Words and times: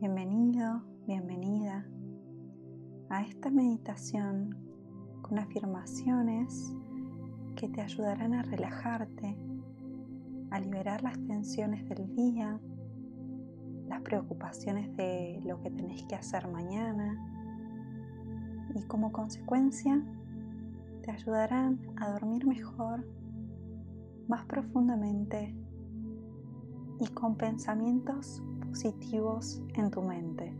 Bienvenido, 0.00 0.80
bienvenida 1.06 1.86
a 3.10 3.20
esta 3.20 3.50
meditación 3.50 4.56
con 5.20 5.38
afirmaciones 5.38 6.74
que 7.54 7.68
te 7.68 7.82
ayudarán 7.82 8.32
a 8.32 8.40
relajarte, 8.40 9.36
a 10.52 10.58
liberar 10.58 11.02
las 11.02 11.18
tensiones 11.26 11.86
del 11.86 12.16
día, 12.16 12.58
las 13.88 14.00
preocupaciones 14.00 14.96
de 14.96 15.38
lo 15.44 15.60
que 15.60 15.70
tenés 15.70 16.02
que 16.04 16.14
hacer 16.14 16.48
mañana 16.48 17.22
y 18.74 18.82
como 18.84 19.12
consecuencia 19.12 20.02
te 21.02 21.10
ayudarán 21.10 21.78
a 21.96 22.08
dormir 22.12 22.46
mejor, 22.46 23.06
más 24.28 24.46
profundamente 24.46 25.54
y 26.98 27.06
con 27.08 27.36
pensamientos 27.36 28.42
positivos 28.70 29.62
en 29.74 29.90
tu 29.90 30.00
mente. 30.02 30.56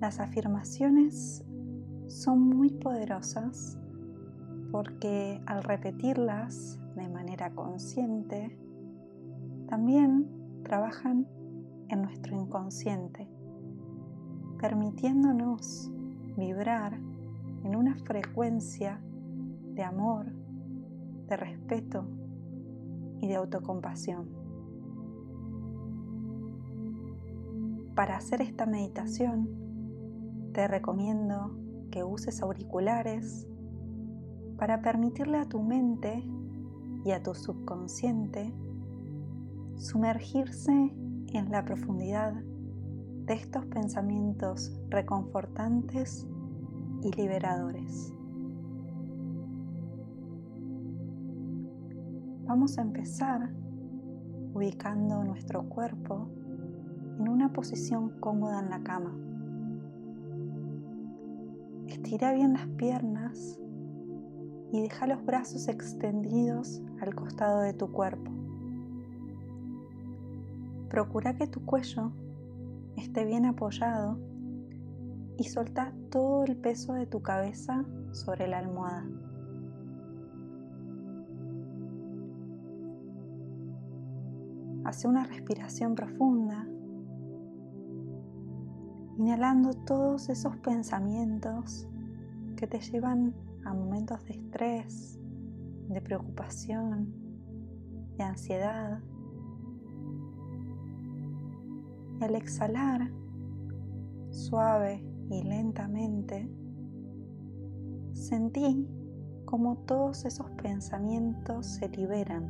Las 0.00 0.18
afirmaciones 0.18 1.44
son 2.08 2.40
muy 2.40 2.70
poderosas 2.70 3.78
porque 4.72 5.40
al 5.46 5.62
repetirlas 5.62 6.80
de 6.96 7.08
manera 7.08 7.50
consciente, 7.54 8.58
también 9.68 10.28
trabajan 10.64 11.26
en 11.88 12.02
nuestro 12.02 12.36
inconsciente, 12.40 13.28
permitiéndonos 14.58 15.90
vibrar 16.36 16.94
en 17.64 17.76
una 17.76 17.96
frecuencia 17.96 19.00
de 19.74 19.82
amor, 19.82 20.32
de 21.28 21.36
respeto 21.36 22.04
y 23.20 23.28
de 23.28 23.36
autocompasión. 23.36 24.39
Para 28.00 28.16
hacer 28.16 28.40
esta 28.40 28.64
meditación, 28.64 29.46
te 30.54 30.66
recomiendo 30.66 31.54
que 31.90 32.02
uses 32.02 32.40
auriculares 32.40 33.46
para 34.56 34.80
permitirle 34.80 35.36
a 35.36 35.44
tu 35.44 35.60
mente 35.60 36.24
y 37.04 37.10
a 37.10 37.22
tu 37.22 37.34
subconsciente 37.34 38.54
sumergirse 39.76 40.72
en 40.72 41.50
la 41.50 41.62
profundidad 41.66 42.32
de 42.32 43.34
estos 43.34 43.66
pensamientos 43.66 44.72
reconfortantes 44.88 46.26
y 47.02 47.12
liberadores. 47.12 48.14
Vamos 52.46 52.78
a 52.78 52.80
empezar 52.80 53.50
ubicando 54.54 55.22
nuestro 55.22 55.68
cuerpo 55.68 56.39
en 57.20 57.28
una 57.28 57.52
posición 57.52 58.08
cómoda 58.18 58.60
en 58.60 58.70
la 58.70 58.82
cama. 58.82 59.14
Estira 61.86 62.32
bien 62.32 62.54
las 62.54 62.66
piernas 62.66 63.60
y 64.72 64.80
deja 64.80 65.06
los 65.06 65.22
brazos 65.26 65.68
extendidos 65.68 66.82
al 67.02 67.14
costado 67.14 67.60
de 67.60 67.74
tu 67.74 67.92
cuerpo. 67.92 68.30
Procura 70.88 71.36
que 71.36 71.46
tu 71.46 71.62
cuello 71.66 72.12
esté 72.96 73.26
bien 73.26 73.44
apoyado 73.44 74.18
y 75.36 75.44
solta 75.44 75.92
todo 76.10 76.44
el 76.44 76.56
peso 76.56 76.94
de 76.94 77.06
tu 77.06 77.20
cabeza 77.20 77.84
sobre 78.12 78.48
la 78.48 78.58
almohada. 78.60 79.06
Hace 84.84 85.06
una 85.06 85.24
respiración 85.24 85.94
profunda 85.94 86.66
inhalando 89.20 89.74
todos 89.74 90.30
esos 90.30 90.56
pensamientos 90.56 91.86
que 92.56 92.66
te 92.66 92.80
llevan 92.80 93.34
a 93.66 93.74
momentos 93.74 94.24
de 94.24 94.32
estrés, 94.32 95.20
de 95.90 96.00
preocupación, 96.00 97.12
de 98.16 98.24
ansiedad. 98.24 99.02
Y 102.18 102.24
al 102.24 102.34
exhalar, 102.34 103.12
suave 104.30 105.04
y 105.28 105.42
lentamente, 105.42 106.50
sentí 108.14 108.88
como 109.44 109.76
todos 109.84 110.24
esos 110.24 110.50
pensamientos 110.52 111.66
se 111.66 111.90
liberan, 111.90 112.48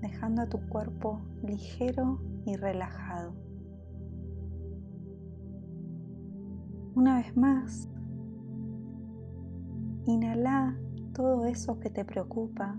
dejando 0.00 0.42
a 0.42 0.48
tu 0.48 0.58
cuerpo 0.68 1.20
ligero 1.44 2.20
y 2.44 2.56
relajado. 2.56 3.47
Una 6.98 7.18
vez 7.18 7.36
más, 7.36 7.88
inhala 10.04 10.76
todo 11.14 11.46
eso 11.46 11.78
que 11.78 11.90
te 11.90 12.04
preocupa, 12.04 12.76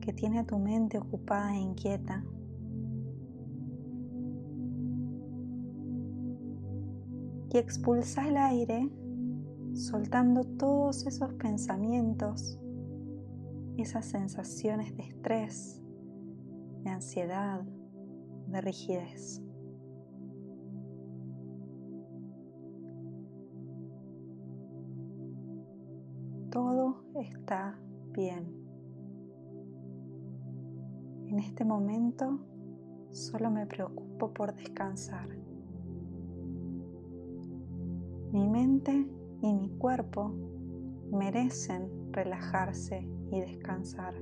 que 0.00 0.12
tiene 0.12 0.40
a 0.40 0.44
tu 0.44 0.58
mente 0.58 0.98
ocupada 0.98 1.54
e 1.54 1.60
inquieta. 1.60 2.24
Y 7.52 7.56
expulsa 7.56 8.26
el 8.26 8.36
aire 8.36 8.90
soltando 9.74 10.42
todos 10.42 11.06
esos 11.06 11.32
pensamientos, 11.34 12.58
esas 13.76 14.06
sensaciones 14.06 14.96
de 14.96 15.04
estrés, 15.04 15.80
de 16.82 16.90
ansiedad, 16.90 17.62
de 18.48 18.60
rigidez. 18.60 19.40
Está 27.14 27.78
bien. 28.12 28.62
En 31.26 31.38
este 31.38 31.64
momento 31.64 32.40
solo 33.10 33.50
me 33.50 33.66
preocupo 33.66 34.32
por 34.32 34.54
descansar. 34.54 35.28
Mi 38.32 38.48
mente 38.48 39.06
y 39.42 39.52
mi 39.52 39.68
cuerpo 39.78 40.34
merecen 41.10 42.12
relajarse 42.12 43.08
y 43.30 43.40
descansar. 43.40 44.14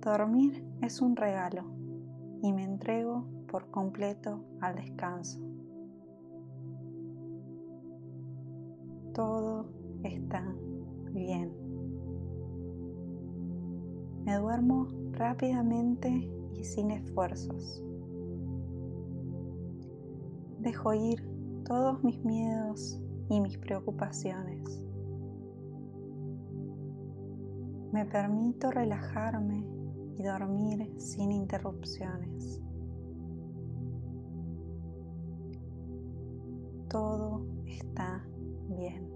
Dormir 0.00 0.64
es 0.82 1.00
un 1.00 1.16
regalo 1.16 1.64
y 2.42 2.52
me 2.52 2.64
entrego 2.64 3.26
por 3.48 3.70
completo 3.70 4.44
al 4.60 4.76
descanso. 4.76 5.40
Todo 9.18 9.66
está 10.04 10.46
bien. 11.10 11.52
Me 14.24 14.36
duermo 14.36 14.86
rápidamente 15.10 16.30
y 16.54 16.62
sin 16.62 16.92
esfuerzos. 16.92 17.82
Dejo 20.60 20.94
ir 20.94 21.28
todos 21.64 22.04
mis 22.04 22.24
miedos 22.24 23.02
y 23.28 23.40
mis 23.40 23.58
preocupaciones. 23.58 24.84
Me 27.90 28.04
permito 28.04 28.70
relajarme 28.70 29.66
y 30.16 30.22
dormir 30.22 30.94
sin 30.96 31.32
interrupciones. 31.32 32.62
Todo 36.88 37.27
está 37.68 38.24
bien. 38.68 39.08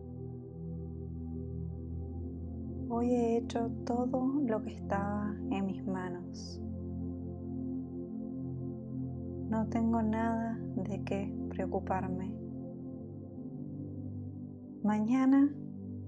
Hoy 2.88 3.10
he 3.14 3.38
hecho 3.38 3.70
todo 3.86 4.34
lo 4.46 4.62
que 4.62 4.74
estaba 4.74 5.34
en 5.50 5.66
mis 5.66 5.86
manos. 5.86 6.60
No 9.48 9.66
tengo 9.68 10.02
nada 10.02 10.58
de 10.76 11.02
qué 11.04 11.34
preocuparme. 11.48 12.34
Mañana 14.82 15.54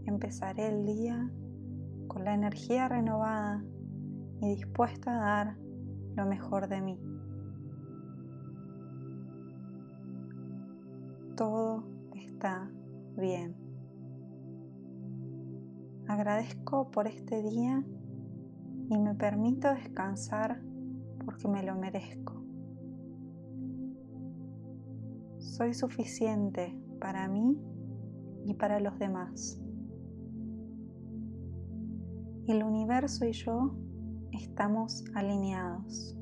empezaré 0.07 0.69
el 0.69 0.85
día 0.85 1.31
con 2.09 2.25
la 2.25 2.35
energía 2.35 2.89
renovada 2.89 3.65
y 4.41 4.57
dispuesta 4.57 5.15
a 5.15 5.45
dar 5.45 5.57
lo 6.17 6.27
mejor 6.27 6.69
de 6.69 6.81
mí. 6.83 7.01
Todo 11.37 11.94
está 12.25 12.71
bien. 13.17 13.55
Agradezco 16.07 16.91
por 16.91 17.07
este 17.07 17.43
día 17.43 17.85
y 18.91 18.99
me 18.99 19.15
permito 19.15 19.69
descansar 19.73 20.63
porque 21.25 21.49
me 21.49 21.63
lo 21.63 21.75
merezco. 21.77 22.45
Soy 25.39 25.73
suficiente 25.73 26.77
para 27.01 27.29
mí 27.29 27.59
y 28.45 28.55
para 28.55 28.81
los 28.81 28.99
demás. 28.99 29.59
El 32.47 32.63
universo 32.63 33.25
y 33.25 33.33
yo 33.33 33.75
estamos 34.33 35.05
alineados. 35.15 36.19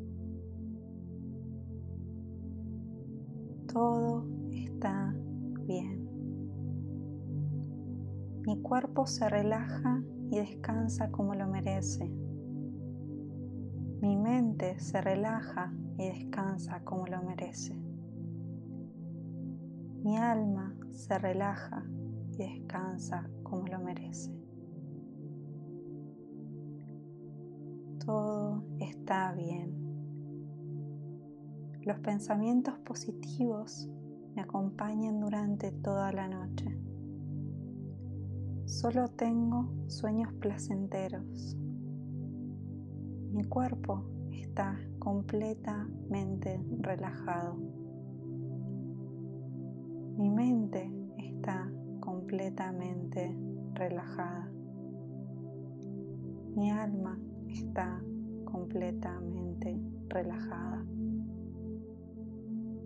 Todo 3.73 4.27
está 4.53 5.15
bien. 5.63 6.09
Mi 8.47 8.61
cuerpo 8.61 9.07
se 9.07 9.29
relaja 9.29 10.03
y 10.31 10.39
descansa 10.39 11.11
como 11.11 11.35
lo 11.35 11.47
merece. 11.47 12.09
Mi 14.01 14.17
mente 14.17 14.81
se 14.81 15.01
relaja 15.01 15.73
y 15.97 16.09
descansa 16.09 16.83
como 16.83 17.07
lo 17.07 17.23
merece. 17.23 17.77
Mi 20.03 20.17
alma 20.17 20.75
se 20.91 21.17
relaja 21.19 21.85
y 22.33 22.39
descansa 22.39 23.31
como 23.45 23.67
lo 23.69 23.79
merece. 23.79 24.35
Todo 28.05 28.65
está 28.81 29.33
bien. 29.33 29.73
Los 31.83 32.01
pensamientos 32.01 32.77
positivos 32.81 33.89
me 34.35 34.43
acompañan 34.43 35.21
durante 35.21 35.73
toda 35.73 36.13
la 36.13 36.29
noche. 36.29 36.79
Solo 38.65 39.09
tengo 39.09 39.69
sueños 39.89 40.33
placenteros. 40.35 41.57
Mi 43.33 43.45
cuerpo 43.45 44.05
está 44.31 44.79
completamente 44.99 46.65
relajado. 46.81 47.57
Mi 50.17 50.31
mente 50.31 50.91
está 51.19 51.71
completamente 52.01 53.37
relajada. 53.75 54.51
Mi 56.55 56.71
alma 56.71 57.19
está 57.49 58.03
completamente 58.45 59.81
relajada. 60.09 60.85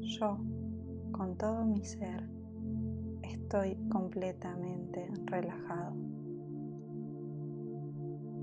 Yo, 0.00 0.38
con 1.12 1.36
todo 1.36 1.64
mi 1.64 1.84
ser, 1.84 2.28
estoy 3.22 3.76
completamente 3.90 5.08
relajado. 5.26 5.94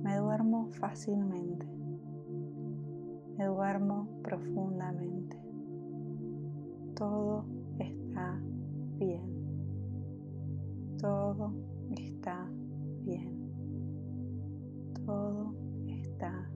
Me 0.03 0.17
duermo 0.17 0.69
fácilmente. 0.73 1.65
Me 3.37 3.45
duermo 3.45 4.07
profundamente. 4.21 5.37
Todo 6.95 7.45
está 7.79 8.39
bien. 8.97 9.21
Todo 10.99 11.53
está 11.91 12.47
bien. 13.03 13.51
Todo 15.05 15.55
está 15.87 16.49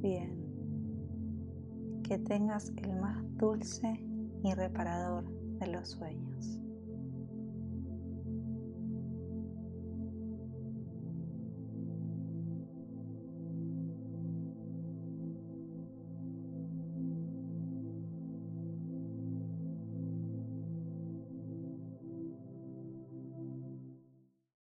bien. 0.00 0.44
Que 2.02 2.18
tengas 2.18 2.72
el 2.76 2.94
más 3.00 3.22
dulce 3.36 4.00
y 4.42 4.52
reparador 4.54 5.24
los 5.66 5.90
sueños. 5.90 6.63